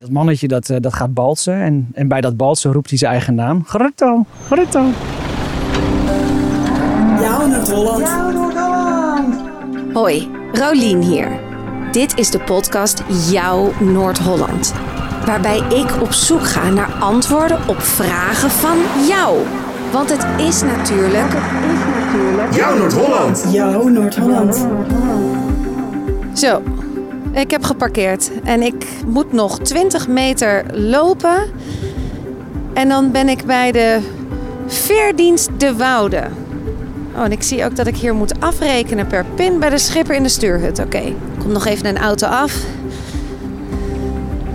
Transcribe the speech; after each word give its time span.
Dat 0.00 0.10
mannetje 0.10 0.48
dat, 0.48 0.70
eh, 0.70 0.76
dat 0.80 0.94
gaat 0.94 1.14
balsen 1.14 1.54
en, 1.54 1.88
en 1.92 2.08
bij 2.08 2.20
dat 2.20 2.36
balsen 2.36 2.72
roept 2.72 2.88
hij 2.88 2.98
zijn 2.98 3.12
eigen 3.12 3.34
naam. 3.34 3.64
Grutto, 3.66 4.24
Grutto. 4.46 4.84
Jouw 7.20 7.46
Noord-Holland. 7.46 8.08
Hoi, 9.92 10.28
Rolien 10.52 11.02
hier. 11.02 11.40
Dit 11.92 12.18
is 12.18 12.30
de 12.30 12.40
podcast 12.40 13.02
Jouw 13.30 13.72
Noord-Holland. 13.80 14.74
Waarbij 15.26 15.58
ik 15.58 16.02
op 16.02 16.12
zoek 16.12 16.44
ga 16.44 16.70
naar 16.70 16.92
antwoorden 16.92 17.68
op 17.68 17.80
vragen 17.80 18.50
van 18.50 18.76
jou. 19.08 19.38
Want 19.92 20.10
het 20.10 20.40
is 20.46 20.62
natuurlijk. 20.62 21.32
Jouw 22.54 22.78
Noord-Holland. 22.78 23.46
Jouw 23.52 23.88
Noord-Holland. 23.88 24.66
Zo, 26.34 26.62
ik 27.32 27.50
heb 27.50 27.64
geparkeerd 27.64 28.30
en 28.44 28.62
ik 28.62 28.86
moet 29.06 29.32
nog 29.32 29.58
20 29.58 30.08
meter 30.08 30.64
lopen. 30.72 31.42
En 32.72 32.88
dan 32.88 33.10
ben 33.10 33.28
ik 33.28 33.44
bij 33.44 33.72
de 33.72 33.98
Veerdienst 34.66 35.48
de 35.56 35.76
Woude. 35.76 36.22
Oh, 37.16 37.24
en 37.24 37.32
ik 37.32 37.42
zie 37.42 37.64
ook 37.64 37.76
dat 37.76 37.86
ik 37.86 37.96
hier 37.96 38.14
moet 38.14 38.40
afrekenen 38.40 39.06
per 39.06 39.24
pin 39.34 39.58
bij 39.58 39.70
de 39.70 39.78
schipper 39.78 40.14
in 40.14 40.22
de 40.22 40.28
stuurhut. 40.28 40.78
Oké, 40.78 41.02
komt 41.38 41.52
nog 41.52 41.66
even 41.66 41.86
een 41.86 41.98
auto 41.98 42.26
af. 42.26 42.54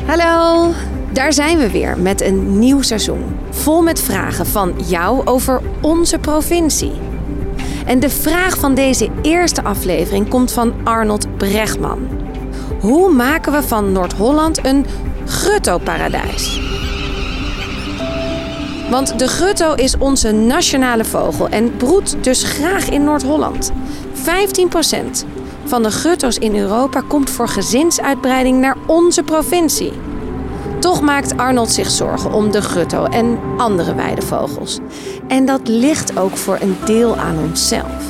Hallo, 0.05 0.71
daar 1.11 1.33
zijn 1.33 1.57
we 1.57 1.71
weer 1.71 1.97
met 1.97 2.21
een 2.21 2.59
nieuw 2.59 2.81
seizoen. 2.81 3.23
Vol 3.49 3.81
met 3.81 4.01
vragen 4.01 4.45
van 4.45 4.73
jou 4.85 5.25
over 5.25 5.61
onze 5.81 6.19
provincie. 6.19 6.93
En 7.85 7.99
de 7.99 8.09
vraag 8.09 8.57
van 8.57 8.75
deze 8.75 9.09
eerste 9.21 9.63
aflevering 9.63 10.29
komt 10.29 10.51
van 10.51 10.73
Arnold 10.83 11.37
Bregman. 11.37 12.24
Hoe 12.79 13.13
maken 13.13 13.51
we 13.51 13.63
van 13.63 13.91
Noord-Holland 13.91 14.65
een 14.65 14.85
grutto-paradijs? 15.25 16.59
Want 18.89 19.19
de 19.19 19.27
grutto 19.27 19.73
is 19.73 19.97
onze 19.97 20.31
nationale 20.31 21.05
vogel 21.05 21.49
en 21.49 21.77
broedt 21.77 22.23
dus 22.23 22.43
graag 22.43 22.89
in 22.89 23.03
Noord-Holland. 23.03 23.71
15% 24.13 25.25
van 25.63 25.83
de 25.83 25.91
grutto's 25.91 26.37
in 26.37 26.55
Europa 26.55 27.01
komt 27.07 27.29
voor 27.29 27.47
gezinsuitbreiding 27.47 28.59
naar 28.59 28.77
onze 28.85 29.23
provincie. 29.23 29.91
Toch 30.79 31.01
maakt 31.01 31.37
Arnold 31.37 31.71
zich 31.71 31.89
zorgen 31.89 32.33
om 32.33 32.51
de 32.51 32.61
grutto 32.61 33.03
en 33.03 33.39
andere 33.57 33.95
weidevogels. 33.95 34.79
En 35.27 35.45
dat 35.45 35.67
ligt 35.67 36.17
ook 36.17 36.37
voor 36.37 36.57
een 36.61 36.77
deel 36.85 37.17
aan 37.17 37.39
onszelf. 37.39 38.03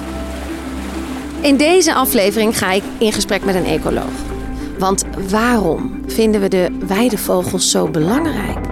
In 1.41 1.57
deze 1.57 1.93
aflevering 1.93 2.57
ga 2.57 2.71
ik 2.71 2.83
in 2.97 3.13
gesprek 3.13 3.45
met 3.45 3.55
een 3.55 3.65
ecoloog. 3.65 4.34
Want 4.77 5.03
waarom 5.29 6.01
vinden 6.07 6.41
we 6.41 6.47
de 6.47 6.77
weidevogels 6.87 7.71
zo 7.71 7.89
belangrijk? 7.89 8.67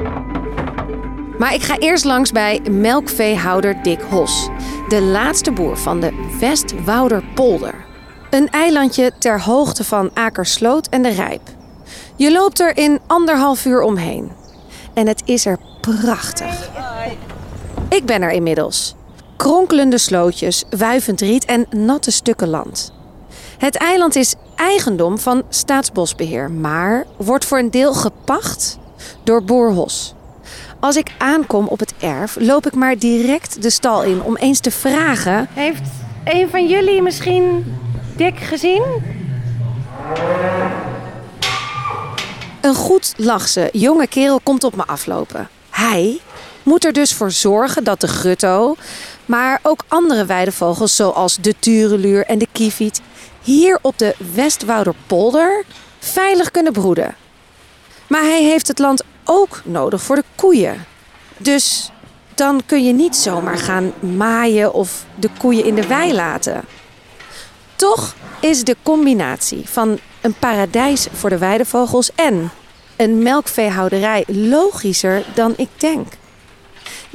Maar 1.37 1.53
ik 1.53 1.61
ga 1.61 1.77
eerst 1.77 2.03
langs 2.03 2.31
bij 2.31 2.61
melkveehouder 2.71 3.83
Dick 3.83 4.01
Hos, 4.01 4.49
de 4.87 5.01
laatste 5.01 5.51
boer 5.51 5.77
van 5.77 5.99
de 5.99 6.35
Westwouderpolder. 6.39 7.75
Een 8.29 8.49
eilandje 8.49 9.11
ter 9.19 9.41
hoogte 9.41 9.83
van 9.83 10.09
Akersloot 10.13 10.87
en 10.87 11.01
de 11.01 11.09
Rijp. 11.09 11.41
Je 12.15 12.31
loopt 12.31 12.59
er 12.59 12.77
in 12.77 12.99
anderhalf 13.07 13.65
uur 13.65 13.81
omheen. 13.81 14.31
En 14.93 15.07
het 15.07 15.21
is 15.25 15.45
er 15.45 15.57
prachtig. 15.81 16.69
Ik 17.89 18.05
ben 18.05 18.21
er 18.21 18.31
inmiddels. 18.31 18.95
Kronkelende 19.37 19.97
slootjes, 19.97 20.63
wuivend 20.69 21.21
riet 21.21 21.45
en 21.45 21.65
natte 21.69 22.11
stukken 22.11 22.49
land. 22.49 22.93
Het 23.57 23.75
eiland 23.75 24.15
is 24.15 24.35
eigendom 24.63 25.19
van 25.19 25.43
Staatsbosbeheer, 25.49 26.51
maar 26.51 27.05
wordt 27.17 27.45
voor 27.45 27.57
een 27.57 27.71
deel 27.71 27.93
gepacht 27.93 28.77
door 29.23 29.43
boer 29.43 29.71
Hos. 29.71 30.13
Als 30.79 30.95
ik 30.95 31.11
aankom 31.17 31.67
op 31.67 31.79
het 31.79 31.93
erf, 31.99 32.37
loop 32.39 32.65
ik 32.65 32.75
maar 32.75 32.97
direct 32.97 33.61
de 33.61 33.69
stal 33.69 34.03
in 34.03 34.21
om 34.21 34.35
eens 34.35 34.59
te 34.59 34.71
vragen... 34.71 35.47
Heeft 35.53 35.89
een 36.23 36.49
van 36.49 36.67
jullie 36.67 37.01
misschien 37.01 37.75
Dick 38.15 38.39
gezien? 38.39 38.83
Een 42.61 42.75
goed 42.75 43.13
lachse 43.17 43.69
jonge 43.71 44.07
kerel 44.07 44.39
komt 44.43 44.63
op 44.63 44.75
me 44.75 44.85
aflopen. 44.85 45.49
Hij 45.69 46.19
moet 46.63 46.85
er 46.85 46.93
dus 46.93 47.13
voor 47.13 47.31
zorgen 47.31 47.83
dat 47.83 48.01
de 48.01 48.07
grutto, 48.07 48.75
maar 49.25 49.59
ook 49.61 49.83
andere 49.87 50.25
weidevogels 50.25 50.95
zoals 50.95 51.37
de 51.37 51.55
tureluur 51.59 52.25
en 52.25 52.37
de 52.37 52.47
kieviet 52.51 53.01
hier 53.41 53.79
op 53.81 53.97
de 53.97 54.15
Westwouderpolder 54.33 55.63
veilig 55.99 56.51
kunnen 56.51 56.73
broeden. 56.73 57.15
Maar 58.07 58.21
hij 58.21 58.43
heeft 58.43 58.67
het 58.67 58.79
land 58.79 59.03
ook 59.23 59.61
nodig 59.65 60.01
voor 60.01 60.15
de 60.15 60.23
koeien. 60.35 60.85
Dus 61.37 61.91
dan 62.35 62.61
kun 62.65 62.85
je 62.85 62.93
niet 62.93 63.15
zomaar 63.15 63.57
gaan 63.57 63.93
maaien 63.99 64.73
of 64.73 65.05
de 65.15 65.29
koeien 65.37 65.65
in 65.65 65.75
de 65.75 65.87
wei 65.87 66.13
laten. 66.13 66.61
Toch 67.75 68.15
is 68.39 68.63
de 68.63 68.75
combinatie 68.83 69.69
van 69.69 69.99
een 70.21 70.33
paradijs 70.33 71.07
voor 71.13 71.29
de 71.29 71.37
weidevogels 71.37 72.11
en 72.15 72.51
een 72.95 73.23
melkveehouderij 73.23 74.23
logischer 74.27 75.23
dan 75.33 75.53
ik 75.57 75.69
denk. 75.77 76.07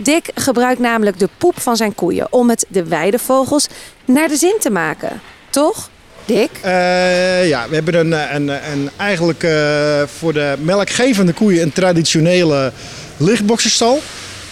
Dick 0.01 0.31
gebruikt 0.35 0.81
namelijk 0.81 1.19
de 1.19 1.29
poep 1.39 1.61
van 1.61 1.77
zijn 1.77 1.95
koeien 1.95 2.27
om 2.31 2.51
het 2.51 2.67
de 2.69 2.85
weidevogels 2.85 3.67
naar 4.05 4.29
de 4.29 4.37
zin 4.37 4.57
te 4.61 4.71
maken. 4.71 5.21
Toch, 5.51 5.91
Dick? 6.25 6.51
Eh, 6.61 7.49
ja, 7.49 7.69
we 7.69 7.75
hebben 7.75 7.95
een, 7.95 8.35
een, 8.35 8.49
een 8.49 8.91
eigenlijk 8.97 9.43
eh, 9.43 10.03
voor 10.19 10.33
de 10.33 10.57
melkgevende 10.61 11.33
koeien 11.33 11.63
een 11.63 11.73
traditionele 11.73 12.73
lichtboxenstal. 13.17 14.01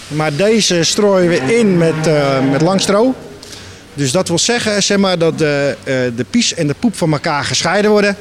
Maar 0.08 0.36
deze 0.36 0.84
strooien 0.84 1.28
we 1.28 1.56
in 1.58 1.78
met, 1.78 2.06
eh, 2.06 2.50
met 2.50 2.62
lang 2.62 2.80
stro. 2.80 3.14
Dus 3.96 4.12
dat 4.12 4.28
wil 4.28 4.38
zeggen 4.38 4.82
zeg 4.82 4.98
maar, 4.98 5.18
dat 5.18 5.38
de, 5.38 5.76
eh, 5.84 5.94
de 6.16 6.24
pies 6.30 6.54
en 6.54 6.66
de 6.66 6.74
poep 6.78 6.96
van 6.96 7.12
elkaar 7.12 7.44
gescheiden 7.44 7.90
worden. 7.90 8.16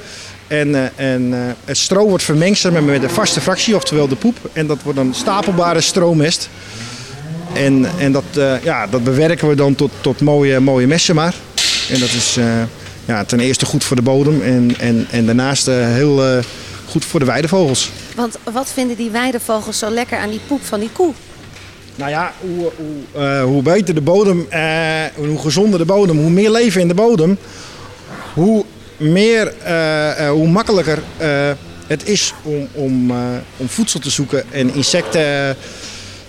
En, 0.47 0.75
eh, 0.75 1.11
en 1.13 1.33
eh, 1.33 1.39
het 1.65 1.77
stro 1.77 2.07
wordt 2.07 2.23
vermengd 2.23 2.71
maar, 2.71 2.83
met 2.83 3.03
een 3.03 3.09
vaste 3.09 3.41
fractie, 3.41 3.75
oftewel 3.75 4.07
de 4.07 4.15
poep. 4.15 4.37
En 4.53 4.67
dat 4.67 4.77
wordt 4.83 4.99
een 4.99 5.13
stapelbare 5.13 5.81
stroomest. 5.81 6.49
En, 7.55 7.85
en 7.99 8.11
dat, 8.11 8.23
eh, 8.37 8.63
ja, 8.63 8.87
dat 8.87 9.03
bewerken 9.03 9.47
we 9.47 9.55
dan 9.55 9.75
tot, 9.75 9.91
tot 10.01 10.21
mooie, 10.21 10.59
mooie 10.59 10.87
messen 10.87 11.15
maar. 11.15 11.35
En 11.89 11.99
dat 11.99 12.09
is 12.09 12.37
eh, 12.37 12.45
ja, 13.05 13.23
ten 13.23 13.39
eerste 13.39 13.65
goed 13.65 13.83
voor 13.83 13.95
de 13.95 14.01
bodem 14.01 14.41
en, 14.41 14.75
en, 14.79 15.07
en 15.11 15.25
daarnaast 15.25 15.67
eh, 15.67 15.75
heel 15.75 16.41
goed 16.87 17.05
voor 17.05 17.19
de 17.19 17.25
weidevogels. 17.25 17.91
Want 18.15 18.37
wat 18.53 18.69
vinden 18.73 18.97
die 18.97 19.09
weidevogels 19.09 19.79
zo 19.79 19.89
lekker 19.89 20.17
aan 20.17 20.29
die 20.29 20.39
poep 20.47 20.63
van 20.63 20.79
die 20.79 20.89
koe? 20.91 21.13
Nou 21.95 22.09
ja, 22.09 22.33
hoe, 22.39 22.71
hoe, 22.75 23.41
hoe 23.41 23.61
beter 23.61 23.95
de 23.95 24.01
bodem, 24.01 24.45
eh, 24.49 25.03
hoe 25.15 25.39
gezonder 25.39 25.79
de 25.79 25.85
bodem, 25.85 26.17
hoe 26.17 26.29
meer 26.29 26.51
leven 26.51 26.81
in 26.81 26.87
de 26.87 26.93
bodem, 26.93 27.37
hoe 28.33 28.65
meer, 28.97 29.53
hoe 30.29 30.47
makkelijker 30.47 31.03
het 31.87 32.07
is 32.07 32.33
om, 32.41 32.67
om, 32.71 33.11
om 33.57 33.67
voedsel 33.67 33.99
te 33.99 34.09
zoeken 34.09 34.43
en 34.51 34.73
insecten, 34.73 35.55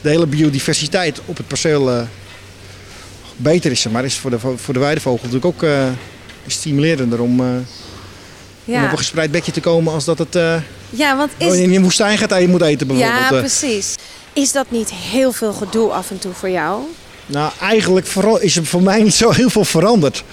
de 0.06 0.12
hele 0.12 0.26
biodiversiteit 0.26 1.20
op 1.24 1.36
het 1.36 1.46
perceel 1.46 1.90
eh, 1.90 2.02
beter 3.36 3.70
is. 3.70 3.88
Maar 3.88 4.04
is 4.04 4.14
voor 4.16 4.30
de, 4.30 4.38
vo- 4.38 4.56
voor 4.56 4.74
de 4.74 4.80
weidevogel 4.80 5.28
natuurlijk 5.28 5.44
ook 5.44 5.62
eh, 5.62 5.86
stimulerender 6.46 7.20
om, 7.20 7.40
eh, 7.40 7.46
om 8.64 8.84
op 8.84 8.90
een 8.90 8.98
gespreid 8.98 9.30
bedje 9.30 9.52
te 9.52 9.60
komen 9.60 9.92
als 9.92 10.04
dat 10.04 10.18
het 10.18 10.34
ja 10.90 11.16
want 11.16 11.30
is... 11.36 11.54
in 11.54 11.74
een 11.74 11.82
woestijn 11.82 12.18
gaat 12.18 12.32
en 12.32 12.40
je 12.40 12.48
moet 12.48 12.62
eten 12.62 12.86
bijvoorbeeld. 12.86 13.30
Ja, 13.30 13.38
precies. 13.38 13.94
Is 14.32 14.52
dat 14.52 14.66
niet 14.70 14.90
heel 14.90 15.32
veel 15.32 15.52
gedoe 15.52 15.90
af 15.90 16.10
en 16.10 16.18
toe 16.18 16.32
voor 16.32 16.50
jou? 16.50 16.82
Nou, 17.26 17.52
eigenlijk 17.60 18.06
vooral 18.06 18.40
is 18.40 18.56
er 18.56 18.66
voor 18.66 18.82
mij 18.82 19.02
niet 19.02 19.14
zo 19.14 19.30
heel 19.30 19.50
veel 19.50 19.64
veranderd. 19.64 20.24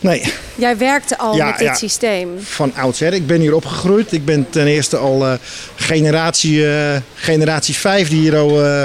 Nee, 0.00 0.32
Jij 0.54 0.76
werkte 0.76 1.18
al 1.18 1.36
Ja, 1.36 1.46
met 1.46 1.58
dit 1.58 1.66
ja. 1.66 1.74
systeem. 1.74 2.28
van 2.40 2.74
oudsher. 2.74 3.12
Ik 3.12 3.26
ben 3.26 3.40
hier 3.40 3.54
opgegroeid. 3.54 4.12
Ik 4.12 4.24
ben 4.24 4.50
ten 4.50 4.66
eerste 4.66 4.96
al 4.96 5.26
eh, 5.26 5.32
generatie, 5.76 6.68
eh, 6.70 6.96
generatie 7.14 7.74
5 7.74 8.08
die 8.08 8.20
hier 8.20 8.36
al 8.36 8.64
eh, 8.64 8.82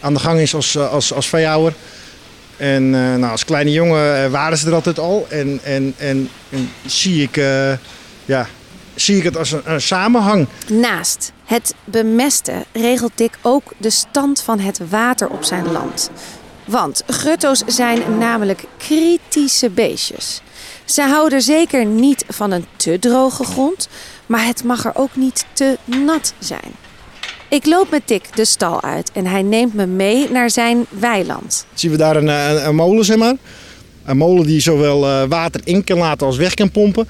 aan 0.00 0.14
de 0.14 0.20
gang 0.20 0.40
is 0.40 0.54
als, 0.54 0.78
als, 0.78 1.12
als 1.12 1.28
veehouder. 1.28 1.74
En 2.56 2.90
nou, 2.90 3.30
als 3.30 3.44
kleine 3.44 3.72
jongen 3.72 4.30
waren 4.30 4.58
ze 4.58 4.66
er 4.66 4.74
altijd 4.74 4.98
al. 4.98 5.26
En, 5.28 5.60
en, 5.62 5.94
en, 5.98 6.28
en 6.50 6.70
zie, 6.86 7.22
ik, 7.22 7.36
ja, 8.24 8.46
zie 8.94 9.16
ik 9.16 9.22
het 9.22 9.36
als 9.36 9.52
een, 9.52 9.60
een 9.64 9.80
samenhang. 9.80 10.46
Naast 10.68 11.32
het 11.44 11.74
bemesten 11.84 12.64
regelt 12.72 13.12
Dick 13.14 13.38
ook 13.42 13.72
de 13.76 13.90
stand 13.90 14.42
van 14.42 14.60
het 14.60 14.80
water 14.88 15.28
op 15.28 15.44
zijn 15.44 15.72
land. 15.72 16.10
Want 16.70 17.02
grutto's 17.06 17.62
zijn 17.66 18.18
namelijk 18.18 18.64
kritische 18.78 19.70
beestjes. 19.70 20.40
Ze 20.84 21.02
houden 21.02 21.42
zeker 21.42 21.84
niet 21.84 22.24
van 22.28 22.50
een 22.50 22.66
te 22.76 22.98
droge 22.98 23.44
grond, 23.44 23.88
maar 24.26 24.46
het 24.46 24.64
mag 24.64 24.84
er 24.84 24.92
ook 24.94 25.16
niet 25.16 25.44
te 25.52 25.78
nat 25.84 26.34
zijn. 26.38 26.72
Ik 27.48 27.66
loop 27.66 27.90
met 27.90 28.02
Dick 28.04 28.36
de 28.36 28.44
stal 28.44 28.82
uit 28.82 29.12
en 29.12 29.26
hij 29.26 29.42
neemt 29.42 29.74
me 29.74 29.86
mee 29.86 30.30
naar 30.30 30.50
zijn 30.50 30.86
weiland. 30.88 31.66
Zien 31.74 31.90
we 31.90 31.96
daar 31.96 32.16
een, 32.16 32.28
een, 32.28 32.66
een 32.66 32.74
molen, 32.74 33.04
zeg 33.04 33.16
maar. 33.16 33.34
Een 34.04 34.16
molen 34.16 34.46
die 34.46 34.60
zowel 34.60 35.06
eh, 35.06 35.22
water 35.28 35.60
in 35.64 35.84
kan 35.84 35.98
laten 35.98 36.26
als 36.26 36.36
weg 36.36 36.54
kan 36.54 36.70
pompen. 36.70 37.08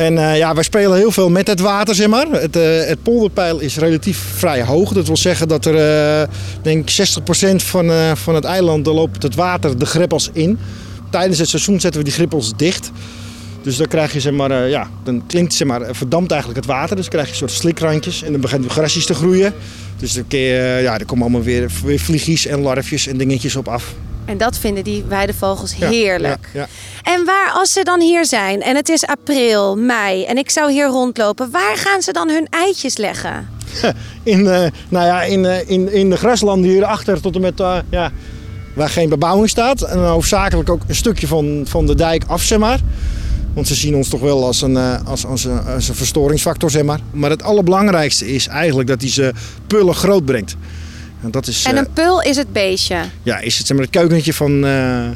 En 0.00 0.18
eh, 0.18 0.36
ja, 0.36 0.54
wij 0.54 0.62
spelen 0.62 0.96
heel 0.96 1.10
veel 1.10 1.30
met 1.30 1.46
het 1.46 1.60
water, 1.60 1.94
zeg 1.94 2.08
maar. 2.08 2.26
Het, 2.30 2.56
eh, 2.56 2.86
het 2.86 3.02
polderpeil 3.02 3.58
is 3.58 3.76
relatief 3.76 4.18
vrij 4.18 4.62
hoog. 4.62 4.92
Dat 4.92 5.06
wil 5.06 5.16
zeggen 5.16 5.48
dat 5.48 5.64
er, 5.64 5.74
eh 5.74 6.28
denk 6.62 6.88
ik, 6.88 6.90
60% 6.90 7.62
van, 7.62 8.16
van 8.16 8.34
het 8.34 8.44
eiland 8.44 8.86
loopt 8.86 9.22
het 9.22 9.34
water 9.34 9.78
de 9.78 9.86
greppels 9.86 10.30
in. 10.32 10.58
Tijdens 11.10 11.38
het 11.38 11.48
seizoen 11.48 11.80
zetten 11.80 12.00
we 12.00 12.06
die 12.06 12.16
greppels 12.16 12.52
dicht. 12.56 12.90
Dus 13.62 13.76
dan 13.76 13.86
krijg 13.86 14.12
je, 14.12 14.20
zeg 14.20 14.32
maar, 14.32 14.68
ja, 14.68 14.88
dan 15.04 15.26
klinkt, 15.26 15.54
zeg 15.54 15.68
maar, 15.68 15.80
verdampt 15.90 16.30
eigenlijk 16.30 16.60
het 16.64 16.70
water. 16.70 16.96
Dus 16.96 17.08
krijg 17.08 17.26
je 17.26 17.32
een 17.32 17.38
soort 17.38 17.50
slikrandjes 17.50 18.22
en 18.22 18.32
dan 18.32 18.40
beginnen 18.40 18.70
grasjes 18.70 19.06
te 19.06 19.14
groeien. 19.14 19.54
Dus 19.96 20.12
dan, 20.12 20.24
ja, 20.38 20.98
er 20.98 21.06
komen 21.06 21.24
allemaal 21.24 21.42
weer, 21.42 21.70
weer 21.84 21.98
vliegjes 21.98 22.46
en 22.46 22.60
larfjes 22.60 23.06
en 23.06 23.16
dingetjes 23.16 23.56
op 23.56 23.68
af. 23.68 23.94
En 24.24 24.38
dat 24.38 24.58
vinden 24.58 24.84
die 24.84 25.04
weidevogels 25.08 25.74
heerlijk. 25.76 26.48
Ja, 26.52 26.60
ja. 26.60 27.12
En 27.12 27.24
waar, 27.24 27.50
als 27.54 27.72
ze 27.72 27.82
dan 27.82 28.00
hier 28.00 28.24
zijn 28.24 28.62
en 28.62 28.76
het 28.76 28.88
is 28.88 29.06
april, 29.06 29.76
mei 29.76 30.24
en 30.24 30.38
ik 30.38 30.50
zou 30.50 30.72
hier 30.72 30.86
rondlopen, 30.86 31.50
waar 31.50 31.76
gaan 31.76 32.02
ze 32.02 32.12
dan 32.12 32.28
hun 32.28 32.46
eitjes 32.50 32.96
leggen? 32.96 33.48
In, 34.22 34.46
eh, 34.46 34.66
nou 34.88 35.06
ja, 35.06 35.22
in, 35.22 35.44
eh, 35.44 35.68
in, 35.68 35.92
in 35.92 36.10
de 36.10 36.16
graslanden 36.16 36.70
hierachter 36.70 37.20
tot 37.20 37.34
en 37.34 37.40
met 37.40 37.60
eh, 37.60 37.76
ja, 37.90 38.12
waar 38.74 38.88
geen 38.88 39.08
bebouwing 39.08 39.48
staat. 39.48 39.82
En 39.82 39.98
hoofdzakelijk 39.98 40.70
ook 40.70 40.82
een 40.86 40.94
stukje 40.94 41.26
van, 41.26 41.64
van 41.68 41.86
de 41.86 41.94
dijk 41.94 42.24
af, 42.26 42.42
zeg 42.42 42.58
maar. 42.58 42.80
Want 43.54 43.66
ze 43.66 43.74
zien 43.74 43.96
ons 43.96 44.08
toch 44.08 44.20
wel 44.20 44.44
als 44.44 44.62
een, 44.62 44.76
als, 45.04 45.26
als, 45.26 45.44
een, 45.44 45.64
als 45.64 45.88
een 45.88 45.94
verstoringsfactor, 45.94 46.70
zeg 46.70 46.82
maar. 46.82 47.00
Maar 47.10 47.30
het 47.30 47.42
allerbelangrijkste 47.42 48.32
is 48.34 48.46
eigenlijk 48.46 48.88
dat 48.88 49.00
hij 49.00 49.10
ze 49.10 49.32
pullen 49.66 49.94
groot 49.94 50.24
brengt. 50.24 50.56
En 51.22 51.30
dat 51.30 51.46
is, 51.46 51.64
En 51.64 51.72
eh, 51.72 51.78
een 51.78 51.92
pul 51.92 52.22
is 52.22 52.36
het 52.36 52.52
beestje. 52.52 52.96
ja, 53.22 53.38
is 53.38 53.58
het, 53.58 53.66
zeg 53.66 53.76
maar, 53.76 53.86
het 53.86 53.94
keukentje 53.96 54.34
van... 54.34 54.66
eh, 54.66 55.08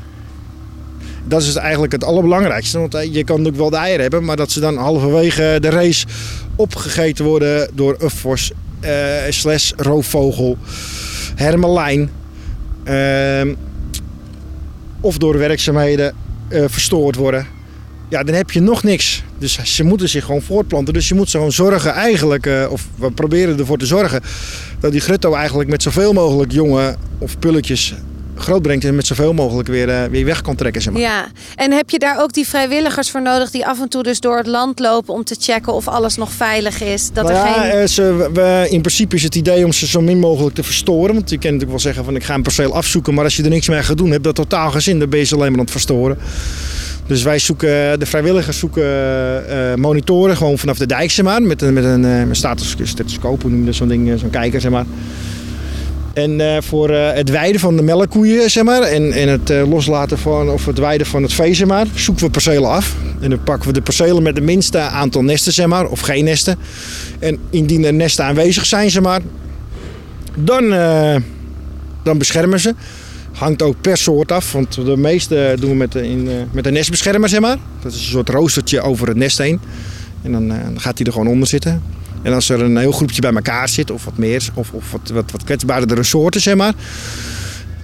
dat 1.26 1.42
is 1.42 1.54
eigenlijk 1.54 1.92
het 1.92 2.04
allerbelangrijkste. 2.04 2.78
Want 2.78 2.94
eh, 2.94 3.02
je 3.14 3.24
kan 3.24 3.36
natuurlijk 3.36 3.56
wel 3.56 3.70
de 3.70 3.76
eieren 3.76 4.00
hebben, 4.00 4.24
maar 4.24 4.36
dat 4.36 4.50
ze 4.50 4.60
dan 4.60 4.76
halverwege 4.76 5.58
de 5.60 5.68
race 5.68 6.06
opgegeten 6.56 7.24
worden 7.24 7.70
door 7.74 7.96
een 7.98 8.38
eh 8.80 9.32
slash 9.32 9.72
roofvogel, 9.76 10.56
hermelijn. 11.34 12.10
ehm, 12.84 13.54
of 15.00 15.18
door 15.18 15.38
werkzaamheden 15.38 16.14
eh, 16.48 16.64
verstoord 16.66 17.16
worden. 17.16 17.46
Ja, 18.14 18.22
dan 18.22 18.34
heb 18.34 18.50
je 18.50 18.60
nog 18.60 18.82
niks. 18.82 19.22
Dus 19.38 19.58
ze 19.62 19.84
moeten 19.84 20.08
zich 20.08 20.24
gewoon 20.24 20.42
voortplanten. 20.42 20.94
Dus 20.94 21.08
je 21.08 21.14
moet 21.14 21.30
ze 21.30 21.36
gewoon 21.36 21.52
zorgen 21.52 21.92
eigenlijk, 21.92 22.46
eh, 22.46 22.66
of 22.70 22.86
we 22.94 23.10
proberen 23.10 23.58
ervoor 23.58 23.78
te 23.78 23.86
zorgen, 23.86 24.20
dat 24.80 24.92
die 24.92 25.00
grutto 25.00 25.34
eigenlijk 25.34 25.70
met 25.70 25.82
zoveel 25.82 26.12
mogelijk 26.12 26.52
jongen 26.52 26.96
of 27.18 27.38
pulletjes 27.38 27.94
groot 28.36 28.62
brengt 28.62 28.84
en 28.84 28.94
met 28.94 29.06
zoveel 29.06 29.32
mogelijk 29.32 29.68
weer, 29.68 29.88
eh, 29.88 30.04
weer 30.10 30.24
weg 30.24 30.42
kan 30.42 30.56
trekken. 30.56 30.82
Zeg 30.82 30.92
maar. 30.92 31.02
Ja, 31.02 31.26
en 31.54 31.72
heb 31.72 31.90
je 31.90 31.98
daar 31.98 32.22
ook 32.22 32.32
die 32.32 32.46
vrijwilligers 32.46 33.10
voor 33.10 33.22
nodig 33.22 33.50
die 33.50 33.66
af 33.66 33.80
en 33.80 33.88
toe 33.88 34.02
dus 34.02 34.20
door 34.20 34.36
het 34.36 34.46
land 34.46 34.78
lopen 34.78 35.14
om 35.14 35.24
te 35.24 35.36
checken 35.40 35.72
of 35.72 35.88
alles 35.88 36.16
nog 36.16 36.32
veilig 36.32 36.82
is? 36.82 37.10
Dat 37.12 37.24
Nou 37.24 37.36
er 37.36 37.44
ja, 37.44 37.52
geen... 37.52 37.70
eh, 37.70 37.86
ze, 37.86 38.30
we, 38.32 38.66
in 38.70 38.80
principe 38.80 39.16
is 39.16 39.22
het 39.22 39.34
idee 39.34 39.64
om 39.64 39.72
ze 39.72 39.86
zo 39.86 40.00
min 40.00 40.18
mogelijk 40.18 40.54
te 40.54 40.62
verstoren. 40.62 41.14
Want 41.14 41.30
je 41.30 41.36
kan 41.38 41.44
natuurlijk 41.44 41.70
wel 41.70 41.80
zeggen 41.80 42.04
van 42.04 42.16
ik 42.16 42.24
ga 42.24 42.34
een 42.34 42.42
perceel 42.42 42.74
afzoeken. 42.74 43.14
Maar 43.14 43.24
als 43.24 43.36
je 43.36 43.42
er 43.42 43.48
niks 43.48 43.68
mee 43.68 43.82
gaat 43.82 43.98
doen, 43.98 44.10
heb 44.10 44.22
dat 44.22 44.34
totaal 44.34 44.70
geen 44.70 44.82
zin. 44.82 44.98
Dan 44.98 45.08
ben 45.08 45.18
je 45.18 45.24
ze 45.24 45.34
alleen 45.34 45.50
maar 45.50 45.58
aan 45.58 45.64
het 45.64 45.72
verstoren. 45.72 46.18
Dus 47.06 47.22
wij 47.22 47.38
zoeken, 47.38 47.98
de 47.98 48.06
vrijwilligers 48.06 48.58
zoeken 48.58 48.84
eh, 49.48 49.74
monitoren 49.74 50.36
gewoon 50.36 50.58
vanaf 50.58 50.78
de 50.78 50.86
dijk, 50.86 51.10
zeg 51.10 51.24
maar. 51.24 51.42
Met 51.42 51.62
een, 51.62 51.72
met 51.72 51.84
een, 51.84 52.04
eh, 52.04 52.24
met 52.24 52.36
status 52.36 52.76
stethoscoop, 52.82 53.42
hoe 53.42 53.50
noem 53.50 53.64
je 53.64 53.72
zo'n 53.72 53.88
ding, 53.88 54.10
eh, 54.10 54.18
zo'n 54.18 54.30
kijker, 54.30 54.60
zeg 54.60 54.70
maar. 54.70 54.84
En 56.14 56.40
eh, 56.40 56.62
voor 56.62 56.90
eh, 56.90 57.12
het 57.12 57.30
weiden 57.30 57.60
van 57.60 57.76
de 57.76 57.82
melkkoeien, 57.82 58.50
zeg 58.50 58.64
maar, 58.64 58.82
en, 58.82 59.12
en 59.12 59.28
het 59.28 59.50
eh, 59.50 59.68
loslaten 59.68 60.18
van, 60.18 60.50
of 60.50 60.66
het 60.66 60.78
weiden 60.78 61.06
van 61.06 61.22
het 61.22 61.32
vee, 61.32 61.54
zeg 61.54 61.66
maar, 61.66 61.86
zoeken 61.94 62.24
we 62.24 62.30
percelen 62.30 62.70
af. 62.70 62.94
En 63.20 63.30
dan 63.30 63.42
pakken 63.42 63.68
we 63.68 63.74
de 63.74 63.82
percelen 63.82 64.22
met 64.22 64.34
het 64.34 64.44
minste 64.44 64.78
aantal 64.78 65.22
nesten, 65.22 65.52
zeg 65.52 65.66
maar, 65.66 65.86
of 65.86 66.00
geen 66.00 66.24
nesten. 66.24 66.58
En 67.18 67.38
indien 67.50 67.84
er 67.84 67.94
nesten 67.94 68.24
aanwezig 68.24 68.66
zijn, 68.66 68.90
zeg 68.90 69.02
maar, 69.02 69.20
dan, 70.36 70.72
eh, 70.72 71.16
dan 72.02 72.18
beschermen 72.18 72.60
ze. 72.60 72.74
Hangt 73.34 73.62
ook 73.62 73.80
per 73.80 73.96
soort 73.96 74.32
af, 74.32 74.52
want 74.52 74.74
de 74.74 74.96
meeste 74.96 75.56
doen 75.60 75.70
we 75.70 75.76
met, 75.76 75.92
de, 75.92 76.08
in, 76.08 76.28
eh, 76.28 76.34
met 76.50 76.66
een 76.66 76.72
nestbeschermer, 76.72 77.28
zeg 77.28 77.40
maar. 77.40 77.56
Dat 77.82 77.92
is 77.92 77.98
een 77.98 78.10
soort 78.10 78.28
roostertje 78.28 78.80
over 78.80 79.08
het 79.08 79.16
nest 79.16 79.38
heen. 79.38 79.60
En 80.22 80.32
dan, 80.32 80.52
eh, 80.52 80.62
dan 80.62 80.80
gaat 80.80 80.98
hij 80.98 81.06
er 81.06 81.12
gewoon 81.12 81.28
onder 81.28 81.48
zitten. 81.48 81.82
En 82.22 82.32
als 82.32 82.48
er 82.48 82.60
een 82.60 82.76
heel 82.76 82.92
groepje 82.92 83.20
bij 83.20 83.32
elkaar 83.32 83.68
zit, 83.68 83.90
of 83.90 84.04
wat 84.04 84.16
meer, 84.16 84.48
of, 84.54 84.72
of 84.72 84.90
wat, 84.92 85.10
wat, 85.12 85.30
wat 85.30 85.44
kwetsbaardere 85.44 86.02
soorten, 86.02 86.40
zeg 86.40 86.54
maar. 86.54 86.72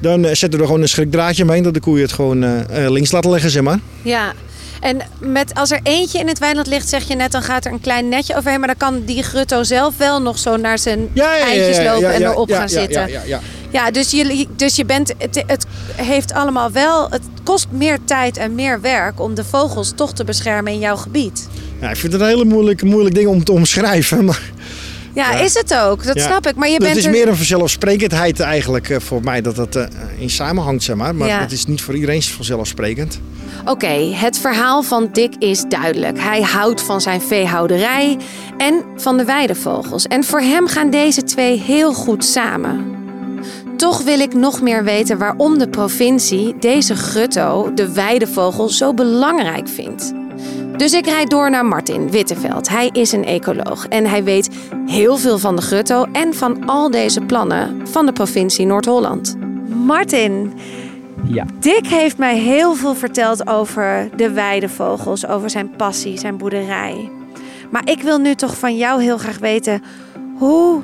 Dan 0.00 0.24
eh, 0.24 0.34
zetten 0.34 0.50
we 0.50 0.58
er 0.58 0.66
gewoon 0.66 0.82
een 0.82 0.88
schrikdraadje 0.88 1.42
omheen, 1.42 1.62
dat 1.62 1.74
de 1.74 1.80
koeien 1.80 2.02
het 2.02 2.12
gewoon 2.12 2.64
links 2.88 3.10
laten 3.10 3.30
leggen, 3.30 3.50
zeg 3.50 3.62
maar. 3.62 3.78
Ja, 4.02 4.32
en 4.80 5.00
met, 5.18 5.54
als 5.54 5.70
er 5.70 5.80
eentje 5.82 6.18
in 6.18 6.28
het 6.28 6.38
weiland 6.38 6.66
ligt, 6.66 6.88
zeg 6.88 7.08
je 7.08 7.14
net, 7.14 7.32
dan 7.32 7.42
gaat 7.42 7.64
er 7.64 7.72
een 7.72 7.80
klein 7.80 8.08
netje 8.08 8.36
overheen. 8.36 8.58
Maar 8.58 8.68
dan 8.68 8.76
kan 8.76 9.04
die 9.04 9.22
grutto 9.22 9.62
zelf 9.62 9.96
wel 9.96 10.22
nog 10.22 10.38
zo 10.38 10.56
naar 10.56 10.78
zijn 10.78 11.08
eitjes 11.14 11.84
lopen 11.84 12.12
en 12.12 12.22
erop 12.22 12.50
gaan 12.50 12.60
ja, 12.60 12.68
zitten. 12.68 13.00
Ja, 13.00 13.06
ja, 13.06 13.22
ja. 13.26 13.40
Ja, 13.70 13.90
dus 13.90 14.10
je, 14.10 14.46
dus 14.56 14.76
je 14.76 14.84
bent, 14.84 15.14
het, 15.18 15.44
het 15.46 15.66
heeft 15.96 16.32
allemaal 16.32 16.70
wel, 16.70 17.10
het 17.10 17.22
kost 17.44 17.66
meer 17.70 17.98
tijd 18.04 18.36
en 18.36 18.54
meer 18.54 18.80
werk 18.80 19.20
om 19.20 19.34
de 19.34 19.44
vogels 19.44 19.92
toch 19.96 20.12
te 20.12 20.24
beschermen 20.24 20.72
in 20.72 20.78
jouw 20.78 20.96
gebied. 20.96 21.48
Ja, 21.80 21.90
ik 21.90 21.96
vind 21.96 22.12
het 22.12 22.22
een 22.22 22.28
hele 22.28 22.44
moeilijk, 22.44 22.82
moeilijk 22.82 23.14
ding 23.14 23.28
om 23.28 23.44
te 23.44 23.52
omschrijven. 23.52 24.24
Maar 24.30 24.40
Ja, 25.14 25.32
Ja. 25.32 25.38
is 25.38 25.54
het 25.54 25.74
ook, 25.74 26.04
dat 26.04 26.16
Ja. 26.16 26.26
snap 26.26 26.46
ik. 26.46 26.54
Maar 26.56 26.66
je 26.68 26.74
het 26.74 26.82
bent 26.82 26.96
is 26.96 27.04
er... 27.04 27.10
meer 27.10 27.28
een 27.28 27.36
vanzelfsprekendheid 27.36 28.40
eigenlijk 28.40 28.88
eh, 28.90 29.00
voor 29.00 29.22
mij 29.24 29.40
dat 29.40 29.56
het 29.56 29.76
eh, 29.76 29.84
in 30.18 30.30
samenhangt, 30.30 30.82
zeg 30.82 30.96
maar. 30.96 31.14
Maar 31.14 31.28
Ja. 31.28 31.40
het 31.40 31.52
is 31.52 31.66
niet 31.66 31.82
voor 31.82 31.94
iedereen 31.94 32.22
vanzelfsprekend. 32.22 33.20
Oké, 33.64 34.12
het 34.14 34.38
verhaal 34.38 34.82
van 34.82 35.08
Dick 35.12 35.34
is 35.38 35.64
duidelijk. 35.68 36.18
Hij 36.20 36.40
houdt 36.42 36.82
van 36.82 37.00
zijn 37.00 37.20
veehouderij 37.20 38.16
en 38.56 38.84
van 38.96 39.16
de 39.16 39.24
weidevogels. 39.24 40.06
En 40.06 40.24
voor 40.24 40.40
hem 40.40 40.66
gaan 40.66 40.90
deze 40.90 41.22
twee 41.22 41.58
heel 41.60 41.94
goed 41.94 42.24
samen. 42.24 42.98
Toch 43.80 44.02
wil 44.02 44.20
ik 44.20 44.34
nog 44.34 44.60
meer 44.60 44.84
weten 44.84 45.18
waarom 45.18 45.58
de 45.58 45.68
provincie 45.68 46.58
deze 46.58 46.94
grutto, 46.96 47.74
de 47.74 47.92
weidevogel, 47.92 48.68
zo 48.68 48.94
belangrijk 48.94 49.68
vindt. 49.68 50.12
Dus 50.76 50.92
ik 50.92 51.06
rijd 51.06 51.30
door 51.30 51.50
naar 51.50 51.66
Martin 51.66 52.10
Witteveld. 52.10 52.68
Hij 52.68 52.90
is 52.92 53.12
een 53.12 53.24
ecoloog 53.24 53.88
en 53.88 54.06
hij 54.06 54.24
weet 54.24 54.50
heel 54.86 55.16
veel 55.16 55.38
van 55.38 55.56
de 55.56 55.62
grutto 55.62 56.06
en 56.12 56.34
van 56.34 56.66
al 56.66 56.90
deze 56.90 57.20
plannen 57.20 57.88
van 57.88 58.06
de 58.06 58.12
provincie 58.12 58.66
Noord-Holland. 58.66 59.36
Martin, 59.84 60.52
Ja. 61.24 61.46
Dick 61.58 61.86
heeft 61.86 62.18
mij 62.18 62.38
heel 62.38 62.74
veel 62.74 62.94
verteld 62.94 63.46
over 63.46 64.08
de 64.16 64.30
weidevogels, 64.30 65.26
over 65.26 65.50
zijn 65.50 65.70
passie, 65.76 66.18
zijn 66.18 66.36
boerderij. 66.36 67.10
Maar 67.70 67.88
ik 67.88 68.02
wil 68.02 68.18
nu 68.18 68.34
toch 68.34 68.58
van 68.58 68.76
jou 68.76 69.02
heel 69.02 69.18
graag 69.18 69.38
weten, 69.38 69.82
hoe 70.38 70.82